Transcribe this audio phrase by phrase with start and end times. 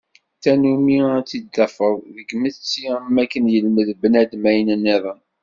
[0.37, 5.19] D tannumi ad tt-id-tafeḍ deg tmetti am wakken yelmed bnadem ayen nniḍen.